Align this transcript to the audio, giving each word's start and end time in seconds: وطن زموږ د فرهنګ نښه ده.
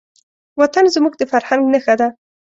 وطن 0.59 0.83
زموږ 0.95 1.13
د 1.17 1.23
فرهنګ 1.31 1.63
نښه 1.73 1.95
ده. 1.99 2.07